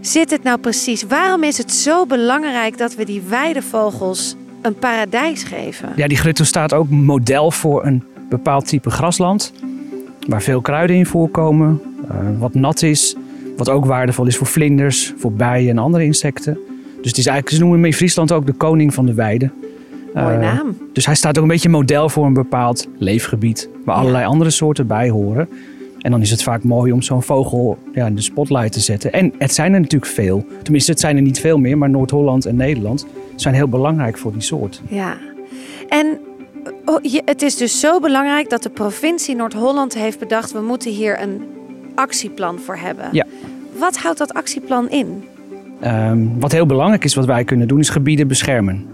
zit 0.00 0.30
het 0.30 0.42
nou 0.42 0.58
precies? 0.58 1.02
Waarom 1.02 1.42
is 1.42 1.58
het 1.58 1.72
zo 1.72 2.06
belangrijk 2.06 2.78
dat 2.78 2.94
we 2.94 3.04
die 3.04 3.22
weidevogels 3.28 4.36
een 4.62 4.74
paradijs 4.74 5.42
geven? 5.42 5.88
Ja, 5.96 6.08
die 6.08 6.16
grutto 6.16 6.44
staat 6.44 6.72
ook 6.74 6.88
model 6.90 7.50
voor 7.50 7.86
een 7.86 8.02
bepaald 8.28 8.66
type 8.66 8.90
grasland. 8.90 9.52
Waar 10.28 10.42
veel 10.42 10.60
kruiden 10.60 10.96
in 10.96 11.06
voorkomen, 11.06 11.80
eh, 12.08 12.16
wat 12.38 12.54
nat 12.54 12.82
is. 12.82 13.16
Wat 13.56 13.68
ook 13.68 13.84
waardevol 13.84 14.26
is 14.26 14.36
voor 14.36 14.46
vlinders, 14.46 15.12
voor 15.16 15.32
bijen 15.32 15.70
en 15.70 15.78
andere 15.78 16.04
insecten. 16.04 16.58
Dus 17.00 17.08
het 17.08 17.18
is 17.18 17.26
eigenlijk, 17.26 17.48
ze 17.54 17.58
noemen 17.60 17.76
hem 17.78 17.86
in 17.86 17.94
Friesland 17.94 18.32
ook 18.32 18.46
de 18.46 18.52
koning 18.52 18.94
van 18.94 19.06
de 19.06 19.14
weide. 19.14 19.50
Mooie 20.14 20.26
Eh, 20.34 20.40
naam. 20.40 20.76
Dus 20.92 21.06
hij 21.06 21.14
staat 21.14 21.36
ook 21.36 21.42
een 21.42 21.48
beetje 21.50 21.68
model 21.68 22.08
voor 22.08 22.26
een 22.26 22.32
bepaald 22.32 22.86
leefgebied. 22.98 23.68
Waar 23.84 23.94
Ja. 23.94 24.00
allerlei 24.00 24.24
andere 24.24 24.50
soorten 24.50 24.86
bij 24.86 25.08
horen. 25.10 25.48
En 26.00 26.10
dan 26.10 26.20
is 26.20 26.30
het 26.30 26.42
vaak 26.42 26.62
mooi 26.64 26.92
om 26.92 27.02
zo'n 27.02 27.22
vogel 27.22 27.78
ja, 27.92 28.06
in 28.06 28.14
de 28.14 28.20
spotlight 28.20 28.72
te 28.72 28.80
zetten. 28.80 29.12
En 29.12 29.32
het 29.38 29.54
zijn 29.54 29.72
er 29.74 29.80
natuurlijk 29.80 30.12
veel. 30.12 30.44
Tenminste, 30.62 30.90
het 30.90 31.00
zijn 31.00 31.16
er 31.16 31.22
niet 31.22 31.40
veel 31.40 31.58
meer. 31.58 31.78
Maar 31.78 31.90
Noord-Holland 31.90 32.46
en 32.46 32.56
Nederland 32.56 33.06
zijn 33.36 33.54
heel 33.54 33.68
belangrijk 33.68 34.18
voor 34.18 34.32
die 34.32 34.40
soort. 34.42 34.82
Ja. 34.88 35.16
En 35.88 36.18
oh, 36.84 36.98
je- 37.02 37.22
het 37.24 37.42
is 37.42 37.56
dus 37.56 37.80
zo 37.80 38.00
belangrijk 38.00 38.50
dat 38.50 38.62
de 38.62 38.70
provincie 38.70 39.36
Noord-Holland 39.36 39.94
heeft 39.94 40.18
bedacht... 40.18 40.52
we 40.52 40.60
moeten 40.60 40.90
hier 40.90 41.22
een 41.22 41.42
actieplan 41.94 42.58
voor 42.58 42.76
hebben. 42.76 43.08
Ja. 43.12 43.26
Wat 43.78 43.96
houdt 43.96 44.18
dat 44.18 44.34
actieplan 44.34 44.90
in? 44.90 45.24
Ehm, 45.80 46.26
wat 46.38 46.52
heel 46.52 46.66
belangrijk 46.66 47.04
is 47.04 47.14
wat 47.14 47.26
wij 47.26 47.44
kunnen 47.44 47.68
doen, 47.68 47.78
is 47.78 47.88
gebieden 47.88 48.28
beschermen. 48.28 48.86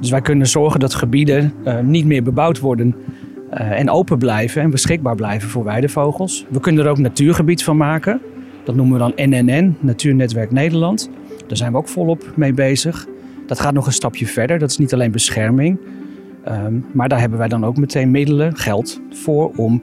Dus 0.00 0.10
wij 0.10 0.20
kunnen 0.20 0.46
zorgen 0.46 0.80
dat 0.80 0.94
gebieden 0.94 1.52
eh, 1.64 1.78
niet 1.80 2.04
meer 2.04 2.22
bebouwd 2.22 2.58
worden 2.58 2.94
en 3.50 3.90
open 3.90 4.18
blijven 4.18 4.62
en 4.62 4.70
beschikbaar 4.70 5.14
blijven 5.14 5.48
voor 5.48 5.64
weidevogels. 5.64 6.46
We 6.48 6.60
kunnen 6.60 6.84
er 6.84 6.90
ook 6.90 6.98
natuurgebied 6.98 7.64
van 7.64 7.76
maken. 7.76 8.20
Dat 8.64 8.74
noemen 8.74 8.98
we 8.98 9.12
dan 9.16 9.28
NNN, 9.30 9.76
Natuurnetwerk 9.80 10.50
Nederland. 10.50 11.10
Daar 11.46 11.56
zijn 11.56 11.72
we 11.72 11.78
ook 11.78 11.88
volop 11.88 12.32
mee 12.36 12.52
bezig. 12.52 13.06
Dat 13.46 13.60
gaat 13.60 13.72
nog 13.72 13.86
een 13.86 13.92
stapje 13.92 14.26
verder. 14.26 14.58
Dat 14.58 14.70
is 14.70 14.78
niet 14.78 14.92
alleen 14.92 15.10
bescherming. 15.10 15.78
ehm, 16.44 16.74
maar 16.92 17.08
daar 17.08 17.20
hebben 17.20 17.38
wij 17.38 17.48
dan 17.48 17.64
ook 17.64 17.76
meteen 17.76 18.10
middelen, 18.10 18.56
geld 18.56 19.00
voor 19.10 19.50
om 19.56 19.82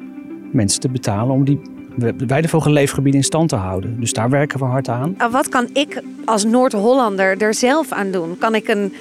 mensen 0.52 0.80
te 0.80 0.90
betalen 0.90 1.36
om 1.36 1.46
die 1.46 1.60
we- 1.96 2.14
weidevogelleefgebieden 2.28 3.20
in 3.20 3.26
stand 3.26 3.50
te 3.50 3.56
houden. 3.56 4.00
Dus 4.00 4.14
daar 4.14 4.30
werken 4.30 4.60
we 4.60 4.66
hard 4.66 4.90
aan. 4.90 5.14
Nou, 5.18 5.32
Wat 5.32 5.50
kan 5.50 5.68
ik 5.74 6.02
als 6.26 6.46
Noord-Hollander 6.46 7.42
er 7.42 7.54
zelf 7.54 7.92
aan 7.92 8.12
doen? 8.12 8.38
Kan 8.38 8.56
ik 8.56 8.68
een 8.68 8.94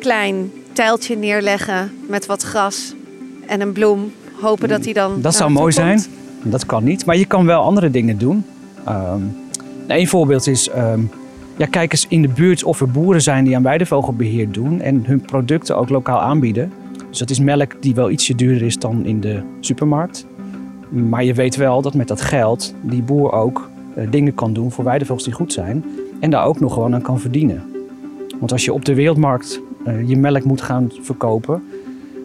klein 0.00 0.50
tijltje 0.72 1.16
neerleggen 1.16 1.90
met 2.08 2.26
wat 2.26 2.42
gras 2.42 2.94
en 3.52 3.60
een 3.60 3.72
bloem? 3.72 4.12
Hopen 4.40 4.68
dat 4.68 4.84
hij 4.84 4.92
dan. 4.92 5.20
Dat 5.20 5.34
zou 5.34 5.50
mooi 5.50 5.72
zijn. 5.72 6.02
Dat 6.42 6.66
kan 6.66 6.84
niet, 6.84 7.04
maar 7.04 7.16
je 7.16 7.24
kan 7.24 7.46
wel 7.46 7.62
andere 7.62 7.90
dingen 7.90 8.18
doen. 8.18 8.44
Um, 8.88 9.36
een 9.86 10.08
voorbeeld 10.08 10.46
is, 10.46 10.68
ehm, 10.68 11.00
ja, 11.56 11.66
kijk 11.66 11.92
eens 11.92 12.06
in 12.08 12.22
de 12.22 12.28
buurt 12.28 12.64
of 12.64 12.80
er 12.80 12.90
boeren 12.90 13.22
zijn 13.22 13.44
die 13.44 13.56
aan 13.56 13.62
weidevogelbeheer 13.62 14.50
doen 14.50 14.80
en 14.80 15.04
hun 15.06 15.20
producten 15.20 15.76
ook 15.76 15.88
lokaal 15.88 16.20
aanbieden. 16.20 16.72
Dus 17.08 17.18
dat 17.18 17.30
is 17.30 17.38
melk 17.38 17.82
die 17.82 17.94
wel 17.94 18.10
ietsje 18.10 18.34
duurder 18.34 18.66
is 18.66 18.78
dan 18.78 19.04
in 19.04 19.20
de 19.20 19.42
supermarkt. 19.60 20.26
Maar 20.88 21.24
je 21.24 21.34
weet 21.34 21.56
wel 21.56 21.82
dat 21.82 21.94
met 21.94 22.08
dat 22.08 22.20
geld 22.20 22.74
die 22.80 23.02
boer 23.02 23.32
ook 23.32 23.70
uh, 23.98 24.10
dingen 24.10 24.34
kan 24.34 24.52
doen 24.52 24.70
voor 24.70 24.84
weidevogels 24.84 25.24
die 25.24 25.32
goed 25.32 25.52
zijn. 25.52 25.84
En 26.20 26.30
daar 26.30 26.44
ook 26.44 26.60
nog 26.60 26.72
gewoon 26.72 26.94
aan 26.94 27.02
kan 27.02 27.20
verdienen. 27.20 27.62
Want 28.38 28.52
als 28.52 28.64
je 28.64 28.72
op 28.72 28.84
de 28.84 28.94
wereldmarkt 28.94 29.60
uh, 29.86 30.08
je 30.08 30.16
melk 30.16 30.44
moet 30.44 30.60
gaan 30.60 30.90
verkopen, 31.00 31.62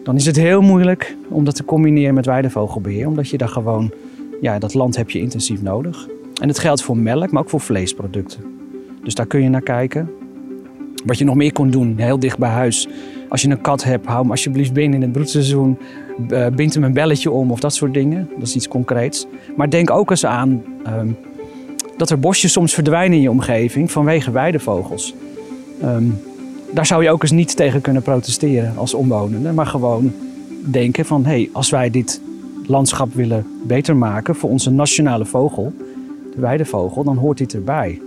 dan 0.08 0.16
is 0.16 0.26
het 0.26 0.36
heel 0.36 0.60
moeilijk 0.60 1.16
om 1.28 1.44
dat 1.44 1.54
te 1.54 1.64
combineren 1.64 2.14
met 2.14 2.26
weidevogelbeheer. 2.26 3.06
Omdat 3.06 3.28
je 3.28 3.38
daar 3.38 3.48
gewoon, 3.48 3.90
ja, 4.40 4.58
dat 4.58 4.74
land 4.74 4.96
heb 4.96 5.10
je 5.10 5.20
intensief 5.20 5.62
nodig. 5.62 6.08
En 6.40 6.48
het 6.48 6.58
geldt 6.58 6.82
voor 6.82 6.96
melk, 6.96 7.30
maar 7.30 7.42
ook 7.42 7.48
voor 7.48 7.60
vleesproducten. 7.60 8.44
Dus 9.02 9.14
daar 9.14 9.26
kun 9.26 9.42
je 9.42 9.48
naar 9.48 9.62
kijken. 9.62 10.10
Wat 11.04 11.18
je 11.18 11.24
nog 11.24 11.34
meer 11.34 11.52
kon 11.52 11.70
doen, 11.70 11.94
heel 11.96 12.18
dicht 12.18 12.38
bij 12.38 12.50
huis. 12.50 12.88
Als 13.28 13.42
je 13.42 13.48
een 13.48 13.60
kat 13.60 13.84
hebt, 13.84 14.06
hou 14.06 14.20
hem 14.20 14.30
alsjeblieft 14.30 14.72
binnen 14.72 14.94
in 14.94 15.02
het 15.02 15.12
broedseizoen. 15.12 15.78
Uh, 16.30 16.46
bind 16.46 16.74
hem 16.74 16.84
een 16.84 16.92
belletje 16.92 17.30
om 17.30 17.50
of 17.50 17.60
dat 17.60 17.74
soort 17.74 17.94
dingen. 17.94 18.28
Dat 18.38 18.48
is 18.48 18.54
iets 18.54 18.68
concreets. 18.68 19.26
Maar 19.56 19.70
denk 19.70 19.90
ook 19.90 20.10
eens 20.10 20.26
aan 20.26 20.62
um, 20.86 21.16
dat 21.96 22.10
er 22.10 22.18
bosjes 22.18 22.52
soms 22.52 22.74
verdwijnen 22.74 23.16
in 23.16 23.22
je 23.22 23.30
omgeving 23.30 23.90
vanwege 23.90 24.30
weidevogels. 24.30 25.14
Um, 25.82 26.20
daar 26.72 26.86
zou 26.86 27.02
je 27.02 27.10
ook 27.10 27.22
eens 27.22 27.30
niet 27.30 27.56
tegen 27.56 27.80
kunnen 27.80 28.02
protesteren 28.02 28.72
als 28.76 28.94
omwonende. 28.94 29.52
Maar 29.52 29.66
gewoon 29.66 30.12
denken 30.70 31.04
van, 31.04 31.24
hé, 31.24 31.30
hey, 31.30 31.50
als 31.52 31.70
wij 31.70 31.90
dit 31.90 32.20
landschap 32.66 33.14
willen 33.14 33.46
beter 33.62 33.96
maken 33.96 34.34
voor 34.34 34.50
onze 34.50 34.70
nationale 34.70 35.24
vogel, 35.24 35.72
de 36.34 36.40
weidevogel, 36.40 37.04
dan 37.04 37.16
hoort 37.16 37.38
dit 37.38 37.54
erbij. 37.54 38.00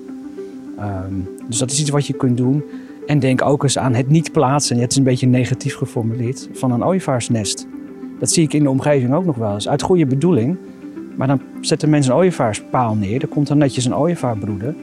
Um, 0.79 1.29
dus 1.47 1.57
dat 1.57 1.71
is 1.71 1.79
iets 1.79 1.89
wat 1.89 2.07
je 2.07 2.13
kunt 2.13 2.37
doen. 2.37 2.63
En 3.07 3.19
denk 3.19 3.41
ook 3.41 3.63
eens 3.63 3.77
aan 3.77 3.93
het 3.93 4.09
niet 4.09 4.31
plaatsen, 4.31 4.77
het 4.77 4.91
is 4.91 4.97
een 4.97 5.03
beetje 5.03 5.27
negatief 5.27 5.75
geformuleerd, 5.75 6.49
van 6.53 6.71
een 6.71 6.85
ooievaarsnest. 6.85 7.67
Dat 8.19 8.31
zie 8.31 8.43
ik 8.43 8.53
in 8.53 8.63
de 8.63 8.69
omgeving 8.69 9.13
ook 9.13 9.25
nog 9.25 9.35
wel 9.35 9.53
eens. 9.53 9.69
Uit 9.69 9.81
goede 9.81 10.05
bedoeling. 10.05 10.57
Maar 11.15 11.27
dan 11.27 11.41
zetten 11.61 11.89
mensen 11.89 12.11
een 12.11 12.17
ooievaarspaal 12.17 12.95
neer. 12.95 13.21
Er 13.21 13.27
komt 13.27 13.47
dan 13.47 13.57
netjes 13.57 13.85
een 13.85 13.95
ooievaar 13.95 14.37
broeden. 14.37 14.75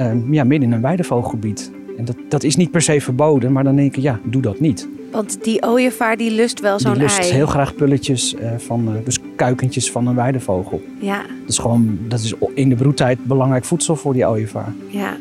Um, 0.00 0.32
ja, 0.32 0.44
midden 0.44 0.68
in 0.68 0.74
een 0.74 0.80
weidevogelgebied. 0.82 1.70
En 1.96 2.04
dat, 2.04 2.16
dat 2.28 2.42
is 2.42 2.56
niet 2.56 2.70
per 2.70 2.82
se 2.82 3.00
verboden, 3.00 3.52
maar 3.52 3.64
dan 3.64 3.76
denk 3.76 3.96
ik, 3.96 4.02
ja, 4.02 4.20
doe 4.24 4.42
dat 4.42 4.60
niet. 4.60 4.88
Want 5.10 5.44
die 5.44 5.62
ooievaar 5.62 6.16
die 6.16 6.30
lust 6.30 6.60
wel 6.60 6.78
zo'n 6.78 6.90
ei. 6.90 6.98
Die 6.98 7.16
lust 7.16 7.30
heel 7.30 7.46
graag 7.46 7.74
pulletjes 7.74 8.34
uh, 8.34 8.50
van, 8.56 8.88
uh, 8.88 8.94
dus 9.04 9.18
kuikentjes 9.36 9.90
van 9.90 10.06
een 10.06 10.14
weidevogel. 10.14 10.82
Ja. 11.00 11.16
Dat 11.16 11.48
is 11.48 11.58
gewoon, 11.58 11.98
dat 12.08 12.20
is 12.20 12.34
in 12.54 12.68
de 12.68 12.74
broedtijd 12.74 13.24
belangrijk 13.24 13.64
voedsel 13.64 13.96
voor 13.96 14.12
die 14.12 14.26
ooievaar. 14.26 14.72
Ja. 14.88 15.16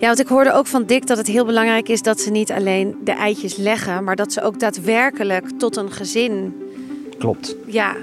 Ja, 0.00 0.06
want 0.06 0.20
ik 0.20 0.26
hoorde 0.26 0.52
ook 0.52 0.66
van 0.66 0.84
Dick 0.86 1.06
dat 1.06 1.18
het 1.18 1.26
heel 1.26 1.44
belangrijk 1.44 1.88
is 1.88 2.02
dat 2.02 2.20
ze 2.20 2.30
niet 2.30 2.52
alleen 2.52 2.94
de 3.04 3.12
eitjes 3.12 3.56
leggen, 3.56 4.04
maar 4.04 4.16
dat 4.16 4.32
ze 4.32 4.42
ook 4.42 4.60
daadwerkelijk 4.60 5.50
tot 5.58 5.76
een 5.76 5.90
gezin. 5.90 6.54
Klopt. 7.18 7.56
Ja. 7.66 7.96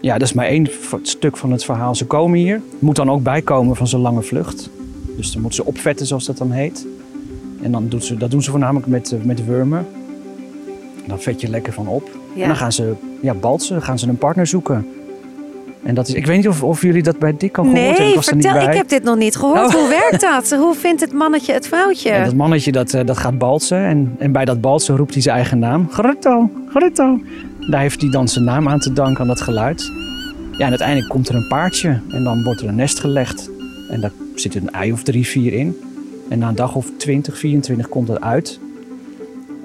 Ja, 0.00 0.12
dat 0.12 0.28
is 0.28 0.32
maar 0.32 0.46
één 0.46 0.68
stuk 1.02 1.36
van 1.36 1.52
het 1.52 1.64
verhaal. 1.64 1.94
Ze 1.94 2.06
komen 2.06 2.38
hier. 2.38 2.60
Moet 2.78 2.96
dan 2.96 3.10
ook 3.10 3.22
bijkomen 3.22 3.76
van 3.76 3.88
zo'n 3.88 4.00
lange 4.00 4.22
vlucht. 4.22 4.70
Dus 5.16 5.32
dan 5.32 5.40
moeten 5.42 5.62
ze 5.62 5.68
opvetten, 5.68 6.06
zoals 6.06 6.26
dat 6.26 6.38
dan 6.38 6.50
heet. 6.50 6.86
En 7.62 7.72
dan 7.72 7.88
doen 7.88 8.02
ze, 8.02 8.16
dat 8.16 8.30
doen 8.30 8.42
ze 8.42 8.50
voornamelijk 8.50 8.86
met, 8.86 9.12
uh, 9.12 9.18
met 9.22 9.46
wormen. 9.46 9.86
Dan 11.06 11.20
vet 11.20 11.40
je 11.40 11.48
lekker 11.48 11.72
van 11.72 11.86
op. 11.86 12.08
Ja. 12.34 12.42
En 12.42 12.48
dan 12.48 12.56
gaan 12.56 12.72
ze 12.72 12.92
ja, 13.20 13.34
balsen, 13.34 13.82
gaan 13.82 13.98
ze 13.98 14.08
een 14.08 14.18
partner 14.18 14.46
zoeken. 14.46 14.86
En 15.82 15.94
dat 15.94 16.08
is, 16.08 16.14
ik 16.14 16.26
weet 16.26 16.36
niet 16.36 16.48
of, 16.48 16.62
of 16.62 16.82
jullie 16.82 17.02
dat 17.02 17.18
bij 17.18 17.34
Dick 17.36 17.58
al 17.58 17.64
gehoord 17.64 17.80
nee, 17.80 17.88
hebben. 17.88 18.06
Nee, 18.06 18.22
vertel, 18.22 18.68
ik 18.68 18.76
heb 18.76 18.88
dit 18.88 19.02
nog 19.02 19.16
niet 19.16 19.36
gehoord. 19.36 19.66
Oh. 19.66 19.72
Hoe 19.72 19.88
werkt 19.88 20.20
dat? 20.20 20.50
Hoe 20.50 20.74
vindt 20.74 21.00
het 21.00 21.12
mannetje 21.12 21.52
het 21.52 21.68
vrouwtje? 21.68 22.10
Ja, 22.10 22.24
dat 22.24 22.34
mannetje 22.34 22.72
dat, 22.72 22.94
uh, 22.94 23.00
dat 23.04 23.18
gaat 23.18 23.38
balsen. 23.38 23.78
En, 23.78 24.14
en 24.18 24.32
bij 24.32 24.44
dat 24.44 24.60
balsen 24.60 24.96
roept 24.96 25.12
hij 25.12 25.22
zijn 25.22 25.36
eigen 25.36 25.58
naam. 25.58 25.88
Grutto, 25.90 26.50
Grutto. 26.68 27.20
Daar 27.70 27.80
heeft 27.80 28.00
hij 28.00 28.10
dan 28.10 28.28
zijn 28.28 28.44
naam 28.44 28.68
aan 28.68 28.78
te 28.78 28.92
danken 28.92 29.20
aan 29.20 29.26
dat 29.26 29.40
geluid. 29.40 29.90
Ja, 30.52 30.64
en 30.64 30.68
uiteindelijk 30.68 31.08
komt 31.08 31.28
er 31.28 31.34
een 31.34 31.48
paardje. 31.48 32.00
En 32.08 32.24
dan 32.24 32.42
wordt 32.42 32.60
er 32.60 32.68
een 32.68 32.74
nest 32.74 33.00
gelegd. 33.00 33.50
En 33.90 34.00
daar 34.00 34.12
zit 34.34 34.54
een 34.54 34.70
ei 34.70 34.92
of 34.92 35.02
drie, 35.02 35.26
vier 35.26 35.52
in. 35.52 35.76
En 36.28 36.38
na 36.38 36.48
een 36.48 36.54
dag 36.54 36.74
of 36.74 36.90
20, 36.96 37.38
24 37.38 37.88
komt 37.88 38.08
het 38.08 38.20
uit. 38.20 38.58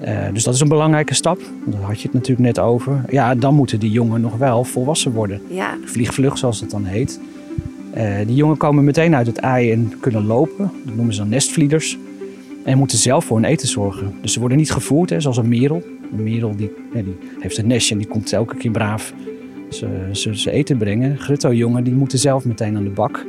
Uh, 0.04 0.18
dus 0.32 0.44
dat 0.44 0.54
is 0.54 0.60
een 0.60 0.68
belangrijke 0.68 1.14
stap. 1.14 1.40
Daar 1.64 1.80
had 1.80 1.96
je 2.00 2.02
het 2.02 2.12
natuurlijk 2.12 2.46
net 2.46 2.58
over. 2.58 3.04
Ja, 3.10 3.34
dan 3.34 3.54
moeten 3.54 3.80
die 3.80 3.90
jongen 3.90 4.20
nog 4.20 4.36
wel 4.36 4.64
volwassen 4.64 5.12
worden. 5.12 5.40
Ja. 5.48 5.76
Vliegvlug, 5.84 6.38
zoals 6.38 6.60
het 6.60 6.70
dan 6.70 6.84
heet. 6.84 7.20
Uh, 7.96 8.16
die 8.26 8.34
jongen 8.34 8.56
komen 8.56 8.84
meteen 8.84 9.14
uit 9.14 9.26
het 9.26 9.38
ei 9.38 9.72
en 9.72 9.92
kunnen 10.00 10.26
lopen. 10.26 10.70
Dat 10.84 10.94
noemen 10.94 11.14
ze 11.14 11.20
dan 11.20 11.28
nestvlieders. 11.28 11.98
En 12.64 12.78
moeten 12.78 12.98
zelf 12.98 13.24
voor 13.24 13.36
hun 13.36 13.46
eten 13.46 13.68
zorgen. 13.68 14.14
Dus 14.22 14.32
ze 14.32 14.40
worden 14.40 14.58
niet 14.58 14.72
gevoerd, 14.72 15.10
hè, 15.10 15.20
zoals 15.20 15.36
een 15.36 15.48
merel. 15.48 15.82
Een 16.16 16.22
merel 16.22 16.56
die, 16.56 16.70
ja, 16.94 17.02
die 17.02 17.16
heeft 17.40 17.58
een 17.58 17.66
nestje 17.66 17.94
en 17.94 18.00
die 18.00 18.08
komt 18.08 18.32
elke 18.32 18.56
keer 18.56 18.70
braaf 18.70 19.12
ze, 19.74 20.08
ze, 20.12 20.38
ze 20.38 20.50
eten 20.50 20.76
brengen. 20.76 21.18
Grutto-jongen 21.18 21.84
die 21.84 21.94
moeten 21.94 22.18
zelf 22.18 22.44
meteen 22.44 22.76
aan 22.76 22.84
de 22.84 22.90
bak. 22.90 23.26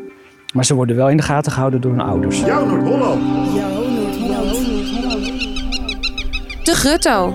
Maar 0.56 0.66
ze 0.66 0.76
worden 0.76 0.96
wel 0.96 1.10
in 1.10 1.18
de 1.18 1.24
gaten 1.24 1.52
gehouden 1.52 1.82
door 1.82 1.92
hun 1.92 2.02
ouders. 2.02 2.40
Jouw 2.40 2.66
Noord-Holland. 2.66 3.22
De 6.64 6.74
grutto. 6.74 7.34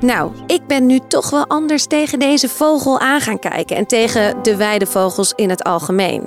Nou, 0.00 0.32
ik 0.46 0.66
ben 0.66 0.86
nu 0.86 0.98
toch 1.08 1.30
wel 1.30 1.46
anders 1.46 1.86
tegen 1.86 2.18
deze 2.18 2.48
vogel 2.48 3.00
aan 3.00 3.20
gaan 3.20 3.38
kijken 3.38 3.76
en 3.76 3.86
tegen 3.86 4.42
de 4.42 4.56
weidevogels 4.56 5.32
in 5.36 5.50
het 5.50 5.64
algemeen. 5.64 6.22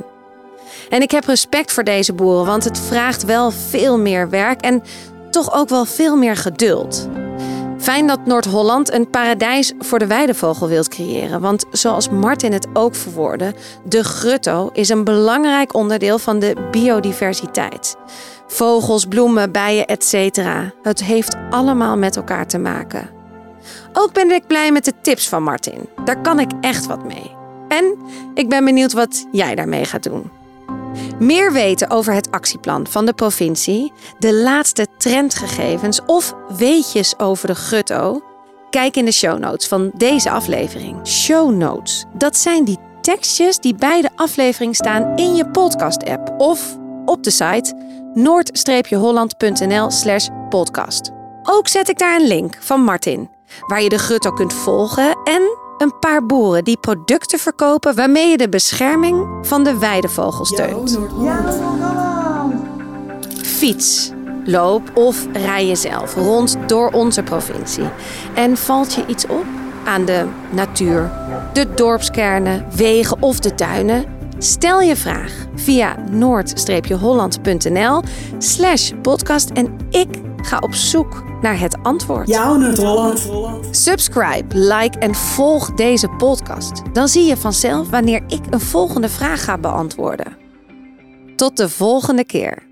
En 0.89 1.01
ik 1.01 1.11
heb 1.11 1.25
respect 1.25 1.71
voor 1.71 1.83
deze 1.83 2.13
boeren, 2.13 2.45
want 2.45 2.63
het 2.63 2.79
vraagt 2.79 3.23
wel 3.23 3.51
veel 3.51 3.99
meer 3.99 4.29
werk 4.29 4.61
en 4.61 4.83
toch 5.29 5.53
ook 5.53 5.69
wel 5.69 5.85
veel 5.85 6.17
meer 6.17 6.35
geduld. 6.35 7.09
Fijn 7.85 8.07
dat 8.07 8.25
Noord-Holland 8.25 8.93
een 8.93 9.09
paradijs 9.09 9.73
voor 9.79 9.99
de 9.99 10.07
weidevogel 10.07 10.67
wilt 10.67 10.87
creëren. 10.87 11.41
Want 11.41 11.65
zoals 11.71 12.09
Martin 12.09 12.51
het 12.51 12.67
ook 12.73 12.95
verwoordde, 12.95 13.53
de 13.83 14.03
grutto 14.03 14.69
is 14.73 14.89
een 14.89 15.03
belangrijk 15.03 15.73
onderdeel 15.73 16.19
van 16.19 16.39
de 16.39 16.67
biodiversiteit. 16.71 17.95
Vogels, 18.47 19.05
bloemen, 19.05 19.51
bijen, 19.51 19.85
etc. 19.85 20.37
Het 20.81 21.03
heeft 21.03 21.35
allemaal 21.49 21.97
met 21.97 22.15
elkaar 22.15 22.47
te 22.47 22.57
maken. 22.57 23.09
Ook 23.93 24.13
ben 24.13 24.31
ik 24.31 24.47
blij 24.47 24.71
met 24.71 24.85
de 24.85 24.93
tips 25.01 25.29
van 25.29 25.43
Martin. 25.43 25.89
Daar 26.05 26.21
kan 26.21 26.39
ik 26.39 26.51
echt 26.61 26.85
wat 26.85 27.03
mee. 27.03 27.35
En 27.67 27.97
ik 28.33 28.49
ben 28.49 28.65
benieuwd 28.65 28.93
wat 28.93 29.27
jij 29.31 29.55
daarmee 29.55 29.85
gaat 29.85 30.03
doen. 30.03 30.31
Meer 31.19 31.53
weten 31.53 31.89
over 31.89 32.13
het 32.13 32.31
actieplan 32.31 32.87
van 32.87 33.05
de 33.05 33.13
provincie, 33.13 33.93
de 34.19 34.33
laatste 34.33 34.87
trendgegevens 34.97 36.05
of 36.05 36.33
weetjes 36.57 37.19
over 37.19 37.47
de 37.47 37.55
grutto? 37.55 38.21
Kijk 38.69 38.95
in 38.95 39.05
de 39.05 39.11
show 39.11 39.39
notes 39.39 39.67
van 39.67 39.91
deze 39.93 40.29
aflevering. 40.29 41.07
Show 41.07 41.55
notes, 41.55 42.05
dat 42.13 42.37
zijn 42.37 42.63
die 42.63 42.79
tekstjes 43.01 43.59
die 43.59 43.75
bij 43.75 44.01
de 44.01 44.09
aflevering 44.15 44.75
staan 44.75 45.17
in 45.17 45.35
je 45.35 45.49
podcast-app 45.49 46.33
of 46.37 46.77
op 47.05 47.23
de 47.23 47.31
site 47.31 47.75
noord-holland.nl/slash 48.13 50.27
podcast. 50.49 51.11
Ook 51.43 51.67
zet 51.67 51.89
ik 51.89 51.99
daar 51.99 52.19
een 52.19 52.27
link 52.27 52.57
van 52.59 52.81
Martin, 52.81 53.29
waar 53.67 53.81
je 53.81 53.89
de 53.89 53.97
grutto 53.97 54.31
kunt 54.31 54.53
volgen 54.53 55.17
en 55.23 55.64
een 55.77 55.99
paar 55.99 56.25
boeren 56.25 56.63
die 56.63 56.77
producten 56.77 57.39
verkopen 57.39 57.95
waarmee 57.95 58.29
je 58.29 58.37
de 58.37 58.49
bescherming 58.49 59.27
van 59.41 59.63
de 59.63 59.77
weidevogel 59.77 60.45
steunt. 60.45 60.99
Fiets, 63.41 64.11
loop 64.45 64.91
of 64.93 65.27
rij 65.33 65.67
je 65.67 65.75
zelf 65.75 66.15
rond 66.15 66.57
door 66.67 66.89
onze 66.91 67.23
provincie. 67.23 67.89
En 68.33 68.57
valt 68.57 68.93
je 68.93 69.05
iets 69.07 69.27
op 69.27 69.45
aan 69.85 70.05
de 70.05 70.25
natuur, 70.49 71.11
de 71.53 71.73
dorpskernen, 71.73 72.65
wegen 72.75 73.21
of 73.21 73.39
de 73.39 73.55
tuinen? 73.55 74.05
Stel 74.37 74.81
je 74.81 74.95
vraag 74.95 75.33
via 75.55 75.95
noord-holland.nl 76.09 78.01
slash 78.37 78.91
podcast 79.01 79.49
en 79.49 79.77
ik 79.89 80.21
ga 80.41 80.57
op 80.59 80.73
zoek 80.73 81.24
naar 81.41 81.59
het 81.59 81.77
antwoord. 81.83 82.27
Jouw 82.27 82.55
Noord-Holland. 82.55 83.67
Subscribe, 83.71 84.57
like 84.57 84.99
en 84.99 85.15
volg 85.15 85.73
deze 85.73 86.07
podcast. 86.07 86.81
Dan 86.93 87.07
zie 87.07 87.25
je 87.25 87.37
vanzelf 87.37 87.89
wanneer 87.89 88.23
ik 88.27 88.41
een 88.49 88.59
volgende 88.59 89.09
vraag 89.09 89.43
ga 89.43 89.57
beantwoorden. 89.57 90.37
Tot 91.35 91.57
de 91.57 91.69
volgende 91.69 92.25
keer. 92.25 92.64